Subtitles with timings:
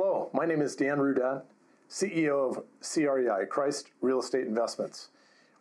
[0.00, 1.42] Hello, my name is Dan Rudat,
[1.90, 5.08] CEO of CREI, Christ Real Estate Investments.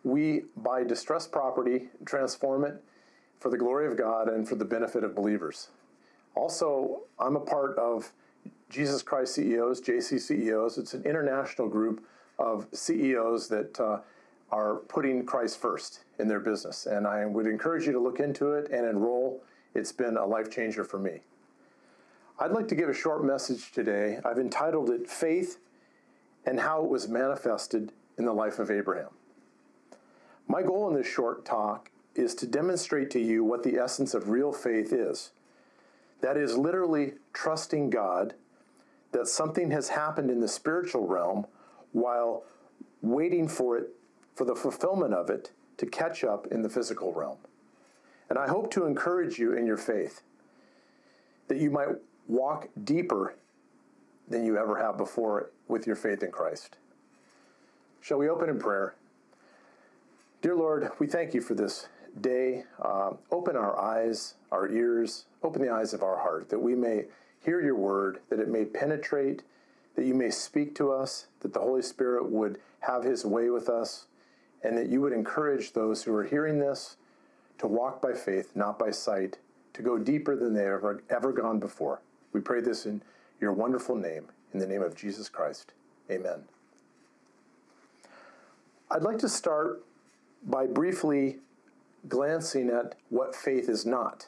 [0.04, 2.76] We buy distressed property, transform it
[3.40, 5.70] for the glory of God and for the benefit of believers.
[6.36, 8.12] Also, I'm a part of
[8.70, 10.78] Jesus Christ CEOs, JC CEOs.
[10.78, 12.06] It's an international group
[12.38, 14.02] of CEOs that uh,
[14.52, 16.86] are putting Christ first in their business.
[16.86, 19.42] And I would encourage you to look into it and enroll.
[19.74, 21.22] It's been a life changer for me.
[22.40, 24.20] I'd like to give a short message today.
[24.24, 25.58] I've entitled it Faith
[26.46, 29.10] and How It Was Manifested in the Life of Abraham.
[30.48, 34.30] My goal in this short talk is to demonstrate to you what the essence of
[34.30, 35.32] real faith is.
[36.22, 38.36] That is literally trusting God
[39.14, 41.48] that something has happened in the spiritual realm
[41.92, 42.44] while
[43.02, 43.90] waiting for it,
[44.36, 47.38] for the fulfillment of it to catch up in the physical realm.
[48.30, 50.22] And I hope to encourage you in your faith
[51.48, 51.88] that you might
[52.28, 53.36] walk deeper
[54.28, 56.78] than you ever have before with your faith in Christ.
[58.02, 58.96] Shall we open in prayer?
[60.42, 61.88] Dear Lord, we thank you for this
[62.22, 62.64] day.
[62.82, 67.06] Uh, open our eyes, our ears, open the eyes of our heart that we may
[67.44, 69.44] hear your word, that it may penetrate,
[69.96, 73.70] that you may speak to us, that the Holy Spirit would have his way with
[73.70, 74.06] us,
[74.64, 76.98] and that you would encourage those who are hearing this
[77.58, 79.38] to walk by faith, not by sight,
[79.74, 82.02] to go deeper than they have ever, ever gone before.
[82.38, 83.02] We pray this in
[83.42, 85.74] your wonderful name, in the name of Jesus Christ.
[86.12, 86.44] Amen.
[88.92, 89.84] I'd like to start
[90.44, 91.38] by briefly
[92.08, 94.28] glancing at what faith is not.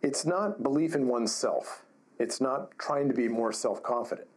[0.00, 1.84] It's not belief in oneself.
[2.18, 4.28] It's not trying to be more self confident.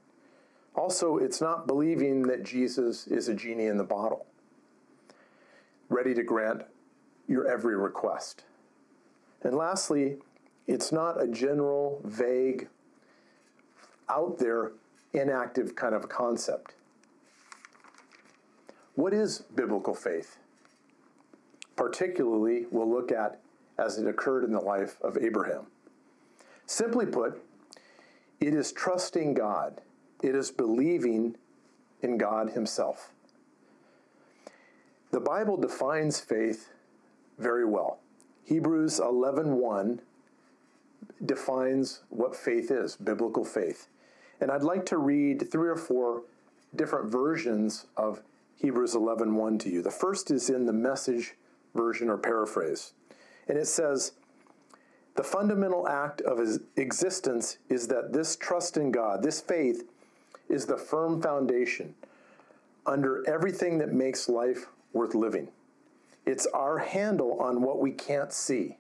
[0.75, 4.25] Also, it's not believing that Jesus is a genie in the bottle,
[5.87, 6.63] ready to grant
[7.25, 8.43] your every request.
[9.43, 10.17] And lastly,
[10.67, 12.67] it's not a general, vague,
[14.09, 14.71] out there,
[15.13, 16.75] inactive kind of concept.
[18.95, 20.37] What is biblical faith?
[21.75, 23.39] Particularly, we'll look at
[23.77, 25.65] as it occurred in the life of Abraham.
[26.65, 27.41] Simply put,
[28.39, 29.81] it is trusting God,
[30.21, 31.35] it is believing
[32.01, 33.11] in God Himself.
[35.11, 36.69] The Bible defines faith
[37.37, 37.99] very well.
[38.45, 39.99] Hebrews 11:1
[41.25, 43.87] defines what faith is, biblical faith.
[44.41, 46.23] And I'd like to read three or four
[46.75, 48.21] different versions of
[48.55, 49.81] Hebrews 11:1 to you.
[49.81, 51.35] The first is in the message
[51.73, 52.93] version or paraphrase.
[53.47, 54.13] And it says,
[55.15, 59.83] the fundamental act of his existence is that this trust in God, this faith,
[60.49, 61.93] is the firm foundation
[62.85, 65.49] under everything that makes life worth living.
[66.25, 68.77] It's our handle on what we can't see.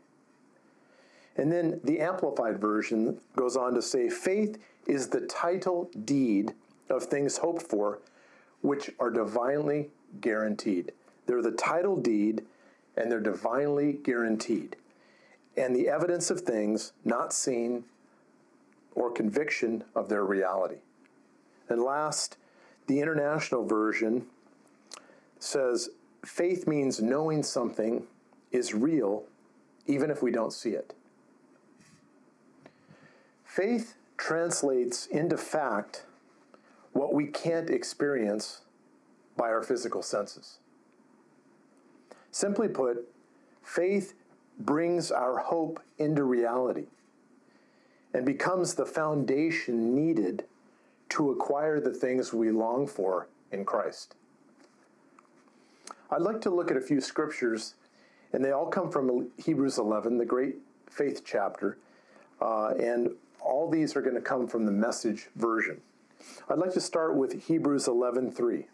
[1.35, 4.57] And then the Amplified Version goes on to say faith
[4.87, 6.53] is the title deed
[6.89, 7.99] of things hoped for,
[8.61, 9.89] which are divinely
[10.21, 10.91] guaranteed.
[11.25, 12.43] They're the title deed
[12.95, 14.75] and they're divinely guaranteed.
[15.57, 17.85] And the evidence of things not seen
[18.95, 20.77] or conviction of their reality.
[21.69, 22.37] And last,
[22.87, 24.27] the international version
[25.39, 25.89] says
[26.25, 28.05] faith means knowing something
[28.51, 29.23] is real
[29.85, 30.93] even if we don't see it.
[33.53, 36.05] Faith translates into fact
[36.93, 38.61] what we can't experience
[39.37, 40.57] by our physical senses.
[42.31, 43.07] Simply put,
[43.61, 44.15] faith
[44.57, 46.87] brings our hope into reality
[48.11, 50.45] and becomes the foundation needed
[51.09, 54.15] to acquire the things we long for in Christ.
[56.09, 57.75] I'd like to look at a few scriptures,
[58.33, 60.55] and they all come from Hebrews 11, the great
[60.89, 61.77] faith chapter,
[62.41, 63.11] uh, and
[63.43, 65.81] all these are going to come from the message version.
[66.49, 68.59] I'd like to start with Hebrews 11:3.
[68.59, 68.67] It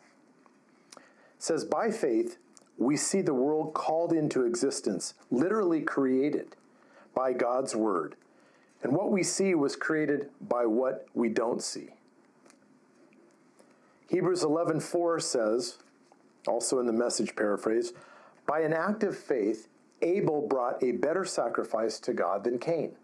[1.38, 2.38] says, "By faith
[2.78, 6.56] we see the world called into existence, literally created
[7.14, 8.16] by God's word.
[8.82, 11.90] And what we see was created by what we don't see.
[14.08, 15.78] Hebrews 11:4 says,
[16.48, 17.94] also in the message paraphrase,
[18.48, 19.68] by an act of faith
[20.02, 22.96] Abel brought a better sacrifice to God than Cain.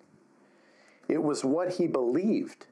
[1.08, 2.66] It was what he believed,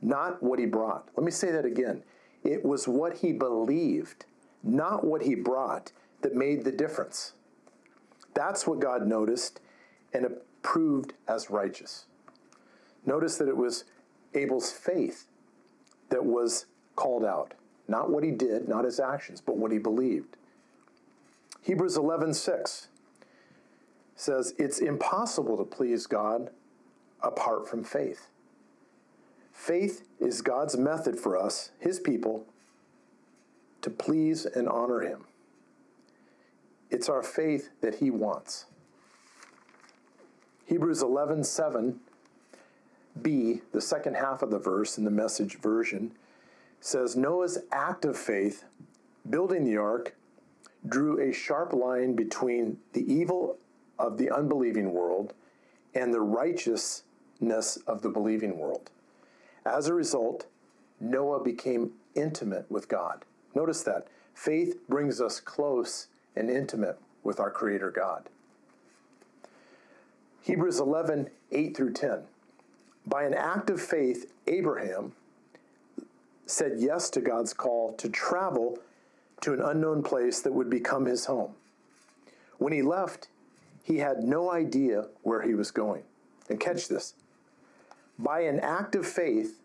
[0.00, 1.08] not what he brought.
[1.16, 2.02] Let me say that again.
[2.42, 4.24] It was what he believed,
[4.62, 5.92] not what he brought
[6.22, 7.32] that made the difference.
[8.34, 9.60] That's what God noticed
[10.12, 12.06] and approved as righteous.
[13.04, 13.84] Notice that it was
[14.34, 15.26] Abel's faith
[16.08, 16.66] that was
[16.96, 17.54] called out,
[17.88, 20.36] not what he did, not his actions, but what he believed.
[21.62, 22.88] Hebrews 11:6
[24.14, 26.50] says it's impossible to please God
[27.22, 28.28] apart from faith.
[29.52, 32.46] Faith is God's method for us, his people,
[33.82, 35.24] to please and honor him.
[36.90, 38.66] It's our faith that he wants.
[40.66, 42.00] Hebrews 11 7
[43.20, 46.12] b, the second half of the verse in the message version,
[46.80, 48.64] says Noah's act of faith,
[49.28, 50.14] building the ark,
[50.88, 53.58] drew a sharp line between the evil
[53.98, 55.34] of the unbelieving world
[55.94, 56.20] and the
[57.42, 58.90] righteousness of the believing world.
[59.64, 60.46] As a result,
[61.00, 63.24] Noah became intimate with God.
[63.54, 64.06] Notice that.
[64.34, 68.28] Faith brings us close and intimate with our Creator God.
[70.42, 72.20] Hebrews 11, 8 through 10.
[73.06, 75.12] By an act of faith, Abraham
[76.46, 78.78] said yes to God's call to travel
[79.42, 81.52] to an unknown place that would become his home.
[82.58, 83.28] When he left,
[83.84, 86.02] he had no idea where he was going.
[86.48, 87.14] And catch this
[88.22, 89.60] by an act of faith,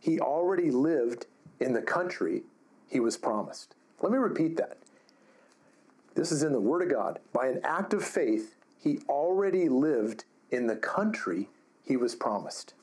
[0.00, 1.26] he already lived
[1.60, 2.42] in the country
[2.88, 3.74] he was promised.
[4.00, 4.78] Let me repeat that.
[6.14, 7.20] This is in the Word of God.
[7.32, 11.48] By an act of faith, he already lived in the country
[11.84, 12.74] he was promised.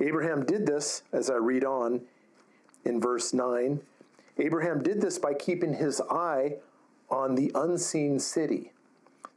[0.00, 2.00] Abraham did this, as I read on
[2.84, 3.80] in verse 9.
[4.38, 6.56] Abraham did this by keeping his eye
[7.08, 8.72] on the unseen city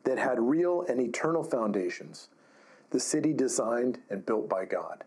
[0.04, 2.30] that had real and eternal foundations,
[2.92, 5.04] the city designed and built by God.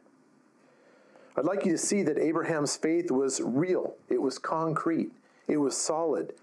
[1.37, 5.13] I'd like you to see that Abraham's faith was real, it was concrete,
[5.49, 6.35] it was solid,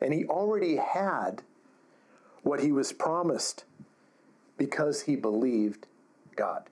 [0.00, 1.42] and he already had
[2.42, 3.64] what he was promised
[4.58, 5.86] because he believed
[6.36, 6.64] God.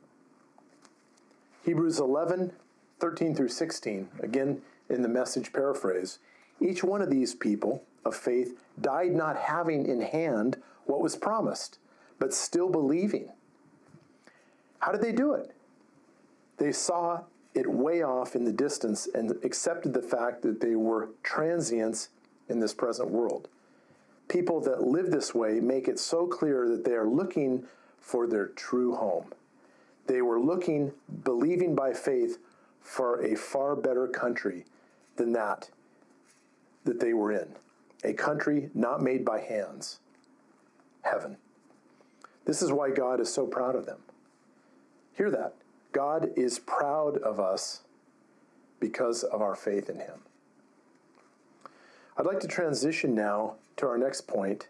[1.65, 2.53] Hebrews 11,
[2.99, 6.19] 13 through 16, again in the message paraphrase,
[6.61, 11.79] each one of these people of faith died not having in hand what was promised,
[12.19, 13.31] but still believing.
[14.81, 15.55] How did they do it?
[16.57, 17.21] They saw
[17.55, 22.09] it way off in the distance and accepted the fact that they were transients
[22.49, 23.49] in this present world.
[24.29, 27.65] People that live this way make it so clear that they are looking
[27.99, 29.27] for their true home.
[30.07, 30.93] They were looking,
[31.25, 32.39] believing by faith,
[32.81, 34.65] for a far better country
[35.17, 35.71] than that
[36.85, 37.49] that they were in.
[38.05, 39.99] A country not made by hands,
[41.03, 41.37] heaven.
[42.47, 43.99] This is why God is so proud of them.
[45.15, 45.55] Hear that.
[45.93, 47.83] God is proud of us
[48.79, 50.21] because of our faith in Him.
[52.17, 54.69] I'd like to transition now to our next point,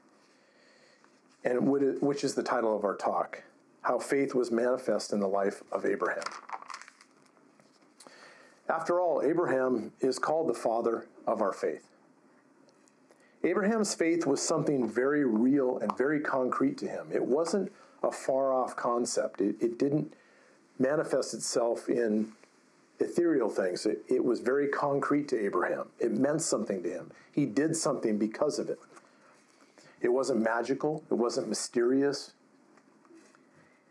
[1.45, 3.43] and which is the title of our talk
[3.83, 6.25] How Faith Was Manifest in the Life of Abraham.
[8.69, 11.89] After all, Abraham is called the father of our faith.
[13.43, 17.09] Abraham's faith was something very real and very concrete to him.
[17.13, 17.73] It wasn't
[18.03, 20.15] a far off concept, it, it didn't
[20.81, 22.32] manifest itself in
[22.99, 23.87] ethereal things.
[23.87, 25.88] It, it was very concrete to Abraham.
[25.99, 27.11] It meant something to him.
[27.31, 28.79] He did something because of it.
[30.00, 32.32] It wasn't magical, it wasn't mysterious.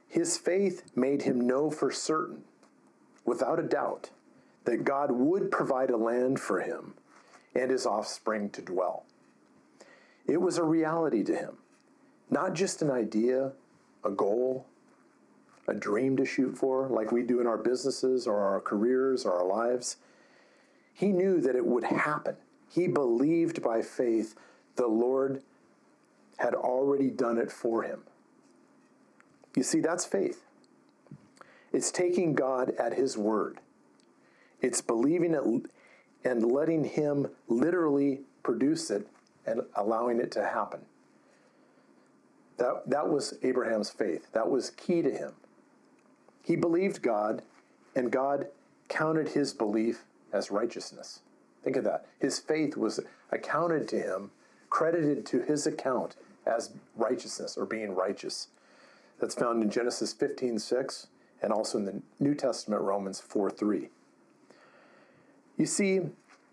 [0.08, 2.44] His faith made him know for certain,
[3.26, 4.10] without a doubt,
[4.66, 6.96] that God would provide a land for him
[7.54, 9.06] and his offspring to dwell.
[10.26, 11.58] It was a reality to him,
[12.30, 13.52] not just an idea,
[14.04, 14.66] a goal,
[15.70, 19.34] a dream to shoot for, like we do in our businesses or our careers or
[19.34, 19.98] our lives.
[20.94, 22.36] He knew that it would happen.
[22.70, 24.36] He believed by faith
[24.76, 25.42] the Lord
[26.38, 28.02] had already done it for him.
[29.56, 30.44] You see, that's faith.
[31.72, 33.60] It's taking God at His word,
[34.62, 35.72] it's believing it
[36.24, 39.08] and letting Him literally produce it
[39.46, 40.82] and allowing it to happen.
[42.58, 44.28] That, that was Abraham's faith.
[44.34, 45.32] That was key to him.
[46.50, 47.44] He believed God,
[47.96, 48.48] and God
[48.88, 51.20] counted his belief as righteousness.
[51.64, 52.08] Think of that.
[52.18, 53.00] His faith was
[53.32, 54.32] accounted to him,
[54.72, 56.16] credited to his account
[56.48, 58.48] as righteousness or being righteous.
[59.20, 61.06] That's found in Genesis 15 6
[61.44, 63.90] and also in the New Testament, Romans 4 3.
[65.56, 66.02] You see,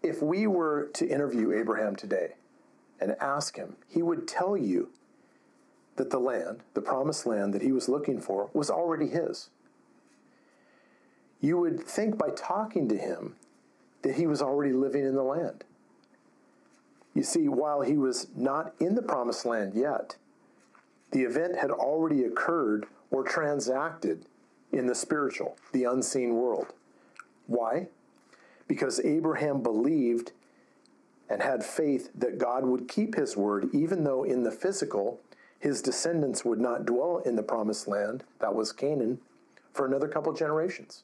[0.03, 2.35] if we were to interview Abraham today
[3.01, 4.91] and ask him, he would tell you
[5.95, 9.49] that the land, the promised land that he was looking for, was already his
[11.41, 13.37] you would think by talking to him
[14.03, 15.65] that he was already living in the land.
[17.15, 20.17] You see, while he was not in the promised land yet,
[21.13, 24.27] the event had already occurred or transacted
[24.73, 26.75] in the spiritual, the unseen world.
[27.47, 27.89] Why?
[28.69, 30.33] Because Abraham believed
[31.29, 35.21] and had faith that God would keep his word, even though in the physical,
[35.59, 39.21] his descendants would not dwell in the promised land, that was Canaan,
[39.73, 41.03] for another couple generations.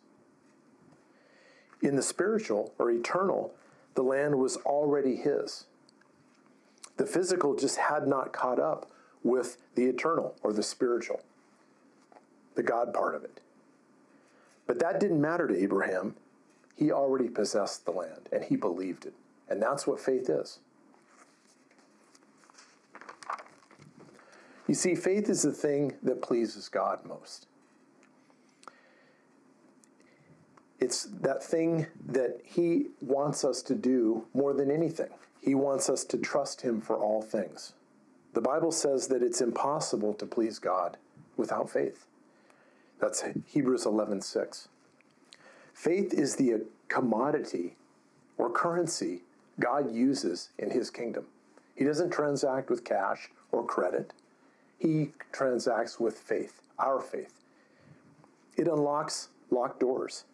[1.82, 3.52] In the spiritual or eternal,
[3.94, 5.64] the land was already his.
[6.96, 8.90] The physical just had not caught up
[9.24, 11.20] with the eternal or the spiritual,
[12.54, 13.40] the God part of it.
[14.66, 16.14] But that didn't matter to Abraham.
[16.76, 19.14] He already possessed the land and he believed it.
[19.48, 20.60] And that's what faith is.
[24.68, 27.46] You see, faith is the thing that pleases God most.
[30.82, 35.10] It's that thing that He wants us to do more than anything.
[35.40, 37.74] He wants us to trust Him for all things.
[38.32, 40.96] The Bible says that it's impossible to please God
[41.36, 42.06] without faith.
[42.98, 44.66] That's Hebrews 11:6.
[45.72, 47.76] Faith is the commodity
[48.36, 49.22] or currency
[49.60, 51.26] God uses in his kingdom.
[51.76, 54.12] He doesn't transact with cash or credit.
[54.80, 57.38] He transacts with faith, our faith.
[58.56, 60.24] It unlocks locked doors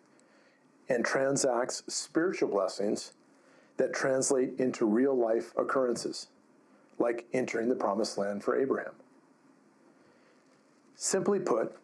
[0.89, 3.13] and transacts spiritual blessings
[3.77, 6.29] that translate into real life occurrences,
[6.99, 8.93] like entering the promised land for Abraham.
[10.97, 11.77] Simply put,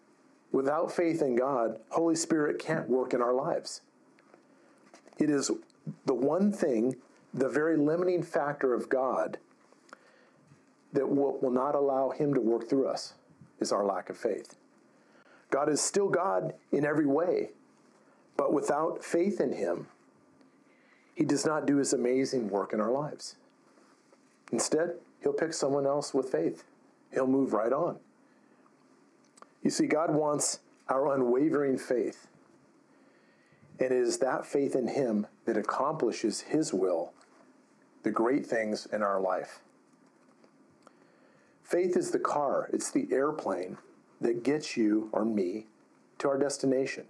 [0.50, 3.80] without faith in God, Holy Spirit can't work in our lives.
[5.18, 5.50] It is
[6.06, 6.96] the one thing,
[7.32, 9.38] the very limiting factor of God
[10.92, 13.14] that will, not allow Him to work through us
[13.60, 14.56] is our lack of faith.
[15.50, 17.50] God is still God in every way,
[18.36, 19.86] but without faith in Him,
[21.14, 23.36] He does not do His amazing work in our lives.
[24.52, 26.64] Instead, He'll pick someone else with faith,
[27.12, 27.98] He'll move right on.
[29.62, 32.26] You see, God wants our unwavering faith.
[33.80, 37.12] And it is that faith in Him that accomplishes His will,
[38.02, 39.60] the great things in our life.
[41.62, 43.78] Faith is the car, it's the airplane
[44.20, 45.66] that gets you or me
[46.18, 47.04] to our destination.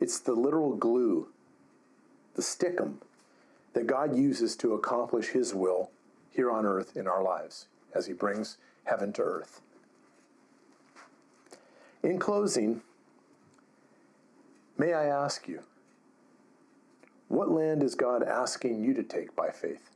[0.00, 1.28] It's the literal glue,
[2.34, 2.96] the stickum,
[3.72, 5.90] that God uses to accomplish His will
[6.30, 9.60] here on earth in our lives as He brings heaven to earth.
[12.02, 12.82] In closing,
[14.76, 15.60] may I ask you,
[17.28, 19.90] what land is God asking you to take by faith?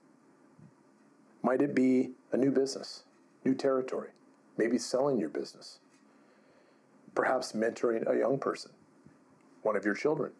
[1.43, 3.02] Might it be a new business?
[3.45, 4.11] new territory,
[4.57, 5.78] maybe selling your business,
[7.14, 8.71] perhaps mentoring a young person,
[9.62, 10.33] one of your children,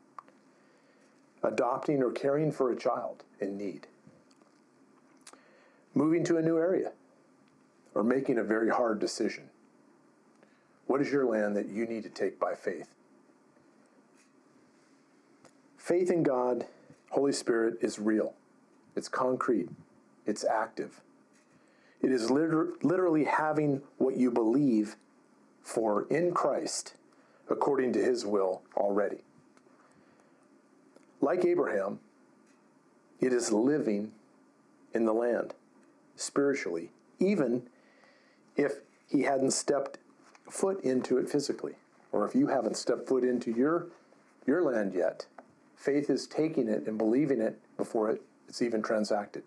[1.43, 3.87] adopting or caring for a child in need,
[5.95, 6.93] moving to a new area,
[7.95, 9.45] or making a very hard decision.
[10.87, 12.89] What is your land that you need to take by faith?
[15.77, 16.67] Faith in God,
[17.11, 18.35] Holy Spirit, is real.
[18.95, 19.69] It's concrete.
[20.27, 21.01] It's active.
[22.03, 24.97] It is liter- literally having what you believe
[25.63, 26.95] for in Christ
[27.51, 29.19] according to his will already.
[31.21, 32.01] Like Abraham,
[33.21, 34.13] it is living
[34.95, 35.55] in the land
[36.17, 37.63] spiritually, even
[38.57, 39.99] if he hadn't stepped
[40.49, 41.75] foot into it physically,
[42.13, 43.87] or if you haven't stepped foot into your,
[44.47, 45.27] your land yet.
[45.77, 49.43] Faith is taking it and believing it before it, it's even transacted.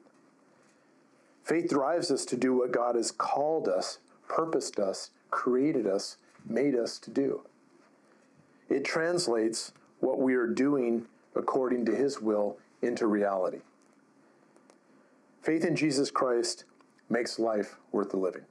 [1.43, 6.17] Faith drives us to do what God has called us, purposed us, created us,
[6.47, 7.41] made us to do.
[8.71, 13.59] It translates what we are doing according to His will into reality.
[15.41, 16.63] Faith in Jesus Christ
[17.09, 18.43] makes life worth the living.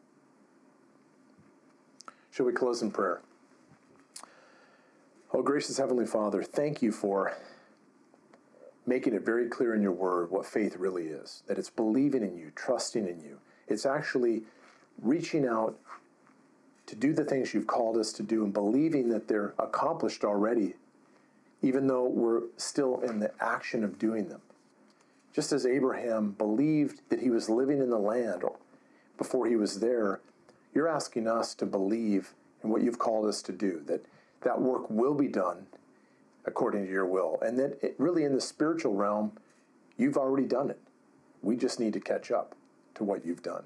[2.31, 3.23] Shall we close in prayer?
[5.33, 7.35] Oh, gracious Heavenly Father, thank you for
[8.87, 12.37] making it very clear in your word what faith really is that it's believing in
[12.37, 13.39] you, trusting in you.
[13.69, 14.43] It's actually
[15.01, 15.79] reaching out
[16.91, 20.75] to do the things you've called us to do and believing that they're accomplished already,
[21.63, 24.41] even though we're still in the action of doing them.
[25.33, 28.43] Just as Abraham believed that he was living in the land
[29.17, 30.19] before he was there,
[30.75, 34.05] you're asking us to believe in what you've called us to do, that
[34.41, 35.67] that work will be done
[36.45, 37.39] according to your will.
[37.41, 39.31] And that it, really in the spiritual realm,
[39.97, 40.81] you've already done it.
[41.41, 42.57] We just need to catch up
[42.97, 43.63] to what you've done.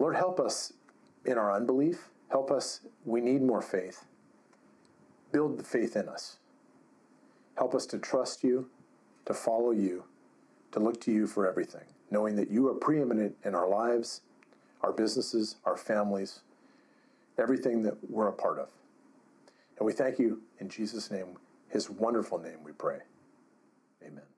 [0.00, 0.72] Lord, help us
[1.24, 2.10] in our unbelief.
[2.30, 2.80] Help us.
[3.04, 4.04] We need more faith.
[5.32, 6.38] Build the faith in us.
[7.56, 8.68] Help us to trust you,
[9.26, 10.04] to follow you,
[10.72, 14.20] to look to you for everything, knowing that you are preeminent in our lives,
[14.82, 16.40] our businesses, our families,
[17.38, 18.68] everything that we're a part of.
[19.78, 21.36] And we thank you in Jesus' name,
[21.68, 22.98] his wonderful name, we pray.
[24.02, 24.37] Amen.